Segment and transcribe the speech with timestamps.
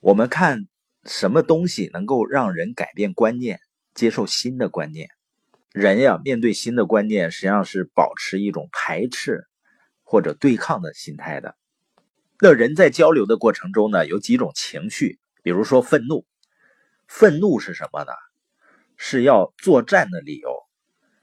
[0.00, 0.66] 我们看
[1.04, 3.60] 什么东西能够让人改变观念，
[3.94, 5.10] 接受新的观念？
[5.72, 9.44] 人呀，面对新的观念，实际上是保持一种排斥
[10.02, 11.54] 或者对抗的心态的。
[12.40, 16.24] 那人在交流的过程中呢，有几种情绪，比如说愤怒。
[17.06, 18.12] 愤怒是什么呢？
[18.96, 20.56] 是要作战的理由。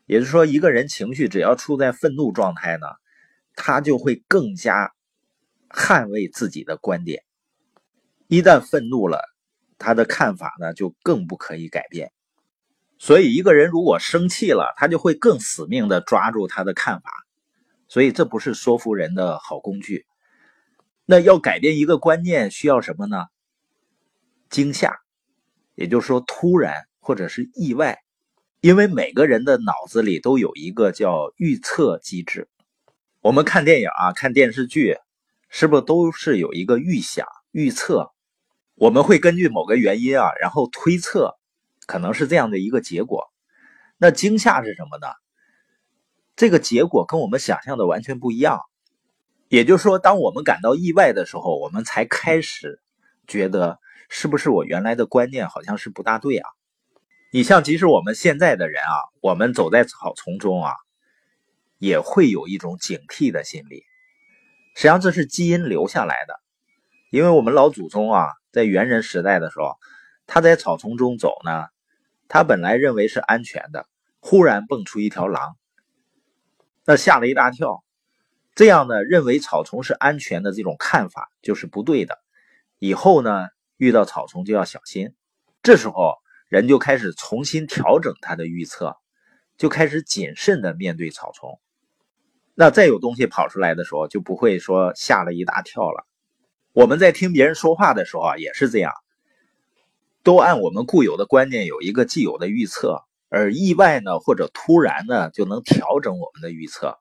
[0.05, 2.85] 也就是说，一个人情绪只要处在愤怒状态呢，
[3.55, 4.93] 他就会更加
[5.67, 7.23] 捍卫自己的观点。
[8.27, 9.21] 一旦愤怒了，
[9.77, 12.11] 他的看法呢就更不可以改变。
[12.99, 17.11] 所以，一个人如果生气了，他就会更死命的抓住他的看法。
[17.87, 20.05] 所以，这不是说服人的好工具。
[21.05, 23.25] 那要改变一个观念，需要什么呢？
[24.49, 24.97] 惊吓，
[25.75, 27.99] 也就是说突然或者是意外。
[28.59, 32.49] 因为每个人的脑子里都有一个叫预测机制。
[33.21, 34.97] 我们看电影啊，看电视剧，
[35.49, 38.11] 是不是都是有一个预想、预测？
[38.77, 41.37] 我们会根据某个原因啊，然后推测。
[41.87, 43.31] 可能是这样的一个结果，
[43.97, 45.07] 那惊吓是什么呢？
[46.35, 48.59] 这个结果跟我们想象的完全不一样。
[49.47, 52.81] 也就是说，当我们感到意外的时候，我们才开始
[53.25, 53.79] 觉得
[54.09, 56.49] 是不是我原来的观念好像是不大对啊？
[57.31, 60.73] 你像，即使我们现在的人啊，我们走在草丛中啊，
[61.77, 63.85] 也会有一种警惕的心理。
[64.75, 66.37] 实际上，这是基因留下来的，
[67.11, 69.77] 因为我们老祖宗啊，在猿人时代的时候，
[70.25, 71.67] 他在草丛中走呢。
[72.29, 73.87] 他本来认为是安全的，
[74.19, 75.55] 忽然蹦出一条狼，
[76.83, 77.85] 那吓了一大跳。
[78.53, 82.19] 这样呢，认为草丛是安全的这种看法就是不对的。
[82.79, 85.13] 以后呢，遇到草丛就要小心。
[85.63, 86.15] 这时候
[86.49, 88.97] 人就开始重新调整他的预测，
[89.57, 91.61] 就开始谨慎的面对草丛。
[92.55, 96.05] 那再有东西跑出来的时候，就不会说吓了一大跳了。
[96.77, 98.93] 我们在听别人说话的时候啊，也是这样。
[100.21, 106.99] 都按我们固有的观念有一个既有的预测，而意外呢或者突然呢就能调整我们的预测。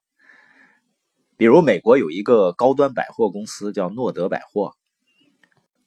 [1.36, 4.72] 比如美国有一个高端百货公司叫诺德百货，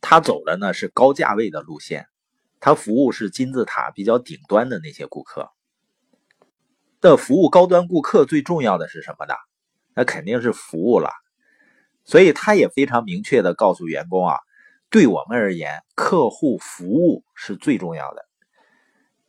[0.01, 2.05] 它走的呢是高价位的路线，
[2.59, 5.49] 它服务是金字塔比较顶端的那些顾客。
[7.01, 9.33] 的服务高端顾客最重要的是什么呢？
[9.95, 11.09] 那肯定是服务了，
[12.09, 14.39] 所以他也非常明确的告诉员工啊。
[14.89, 18.25] 对我们而言，客户服务是最重要的。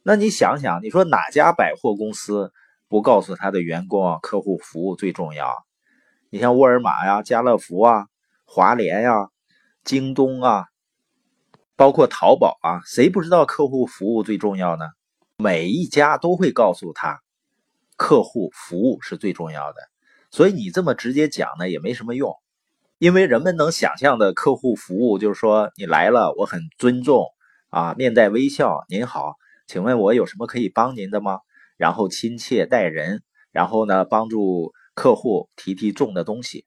[0.02, 2.54] 那你想想，你说哪家百货公司
[2.88, 5.66] 不告诉他的员工啊，客户服务最重要？
[6.30, 8.06] 你像沃尔玛呀、家乐福啊、
[8.46, 9.28] 华联呀、
[9.84, 10.64] 京东啊，
[11.76, 14.86] 包括淘宝啊，谁不知道客户服务最重要呢？
[15.36, 17.20] 每一家都会告诉他，
[17.98, 19.82] 客户服务是最重要的。
[20.30, 22.34] 所以你这么直接讲呢，也没什么用。
[23.00, 27.25] 因为人们能想象的客户服务，就是说你来了，我很尊重
[27.71, 31.38] 啊，面带微笑，您好，请问我有什么可以帮您的吗？
[31.78, 33.22] 然后亲切待人，
[33.53, 36.66] 然后呢，帮助客户提提重的东西，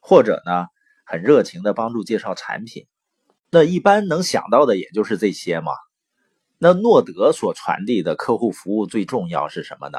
[0.00, 0.68] 或者呢，
[1.04, 2.86] 很热情的帮助介绍产品。
[3.50, 5.70] 那一般能想到的也就是这些嘛。
[6.56, 9.98] 那诺德所传递的客户服务最重要是什么呢？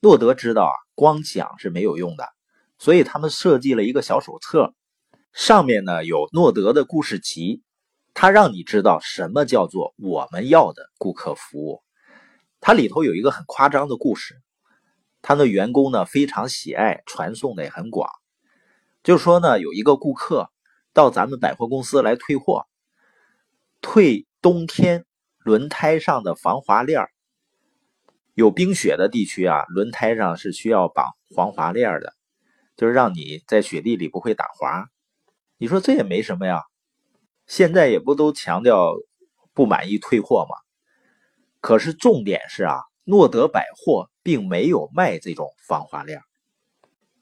[0.00, 2.30] 诺德知道啊，光讲是没有用的，
[2.78, 4.72] 所以他们设计了一个小手册。
[5.32, 7.62] 上面呢有诺德的故事集，
[8.12, 11.82] 它让你知道什么叫做我们要的顾客服务。
[12.60, 14.42] 它里头有一个很夸张的故事，
[15.22, 18.10] 他的员工呢非常喜爱，传送的也很广。
[19.02, 20.50] 就说呢有一个顾客
[20.92, 22.66] 到咱们百货公司来退货，
[23.80, 25.06] 退冬天
[25.38, 27.08] 轮胎上的防滑链
[28.34, 32.12] 有冰雪的地区啊，轮胎上是需要绑防滑链的，
[32.76, 34.88] 就是让你在雪地里不会打滑。
[35.62, 36.60] 你说这也没什么呀，
[37.46, 38.96] 现在也不都强调
[39.54, 40.56] 不满意退货吗？
[41.60, 46.20] 可是重点是啊，诺德百货并没有卖这种防滑链。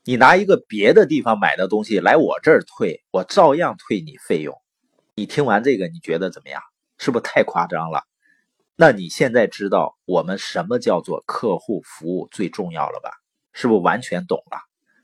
[0.05, 4.57] 你拿一个别的地方买的东西来我这儿退，我照样退你费用。
[5.15, 6.63] 你听完这个，你觉得怎么样？
[6.97, 8.05] 是不是太夸张了？
[8.75, 13.11] 那你现在知道我们什么叫做客户服务最重要了吧？
[13.53, 14.57] 是不是完全懂了？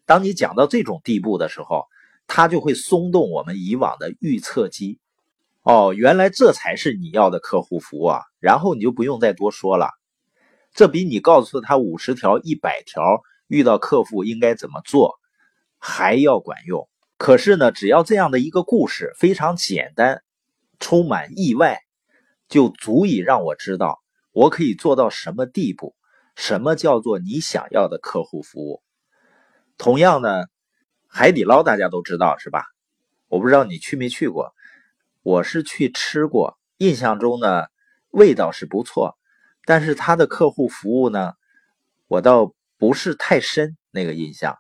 [0.07, 1.85] 当你讲到这种地步的时候。
[2.29, 4.99] 它就会松动我们以往的预测机，
[5.63, 8.23] 哦，原来这才是你要的客户服务啊！
[8.41, 9.91] 然后你就不用再多说了，
[10.75, 15.15] 这比你告诉他五十条、一百条遇到客户应该怎么做
[15.79, 16.89] 还要管用。
[17.17, 20.23] 可是呢，只要这样的一个故事非常简单，
[20.81, 21.79] 充满意外，
[22.49, 24.01] 就足以让我知道
[24.33, 25.95] 我可以做到什么地步，
[26.35, 28.83] 什么叫做你想要的客户服务。
[29.79, 30.45] 同样呢。
[31.09, 32.65] 海底捞大家都知道是吧？
[33.29, 34.55] 我不知道你去没去过。
[35.23, 37.65] 我是去吃过，印象中呢
[38.11, 39.19] 味道是不错，
[39.65, 41.33] 但是他的客户服务呢，
[42.07, 44.57] 我倒不是太深那个印象。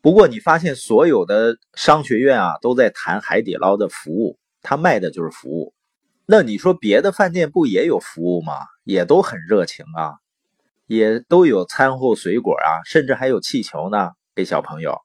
[0.00, 5.74] 不过你发现所有的商学院啊都在谈海底捞的服务，他卖的就是服务。
[6.26, 8.54] 那你说别的饭店不也有服务吗？
[8.84, 10.14] 也都很热情啊，
[10.86, 15.00] 也都有餐后水果啊，甚至还有气球呢给小朋友。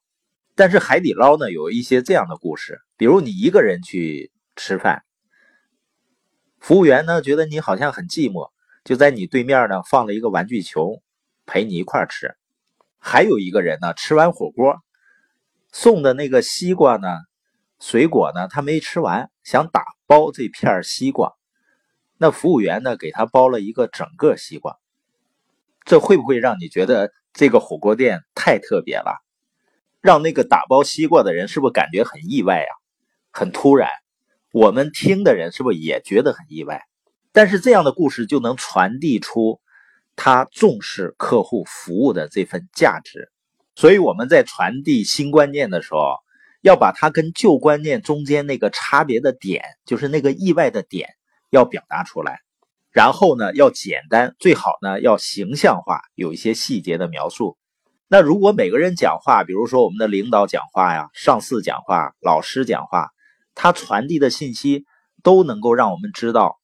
[0.60, 5.04] 但是海底捞呢有一些这样的故事，比如你一个人去吃饭，
[6.60, 8.52] 服务员呢觉得你好像很寂寞，
[8.84, 11.02] 就在你对面呢放了一个玩具球
[11.46, 12.36] 陪你一块吃。
[12.98, 14.76] 还有一个人呢吃完火锅
[15.72, 17.08] 送的那个西瓜呢，
[17.80, 21.36] 水果呢他没吃完，想打包这片西瓜，
[22.18, 24.78] 那服务员呢给他包了一个整个西瓜，
[25.86, 29.24] 这会不会让你觉得这个火锅店太特别了？
[30.02, 32.72] 让那个打包西瓜的人是不是感觉很意外啊？
[33.32, 33.90] 很突然，
[34.52, 36.82] 我们听的人是不是也觉得很意外？
[37.32, 39.62] 但是这样的故事就能传递出
[40.16, 43.32] 他重视客户服务的这份价值。
[43.76, 46.18] 所以我们在传递新观念的时候，
[46.62, 51.10] 要把它跟旧观念中间那个差别的点，就是那个意外的点，
[51.50, 52.40] 要表达出来。
[52.92, 57.58] 然后呢，要简单，最好呢要形象化，有一些细节的描述。
[58.12, 63.12] 那如果每个人讲话，比如说我们的领导讲话呀，上司讲话，老师讲话，
[63.54, 64.86] 他传递的信息
[65.22, 66.58] 都能够让我们知道，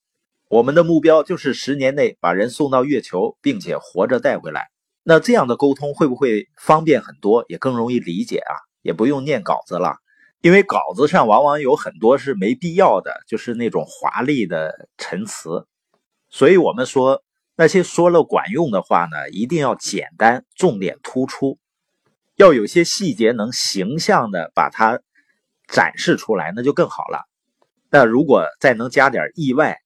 [0.49, 4.69] 我们的目标就是十年内把人送到月球，并且活着带回来。
[5.03, 8.53] 那这样的沟通会不会方便很多，也更容易理解啊？
[8.81, 9.97] 也不用念稿子了，
[10.41, 15.67] 因为稿子上往往有很多是没必要的，就是那种华丽的陈词。
[16.27, 17.21] 所以我们说。
[17.55, 21.57] 那些说了管用的话呢，一定要简单，重点突出，
[22.35, 24.99] 要有些细节能形象的把它
[25.67, 27.27] 展示出来，那就更好了。
[27.89, 29.77] 那如果再能加点意外，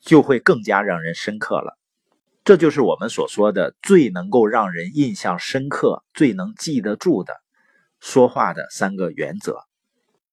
[0.00, 1.78] 就会更加让人深刻了。
[2.44, 7.34] 这就是我们所说的最能够让人印象深刻、最能记得住的
[8.00, 9.67] 说话的三个原则。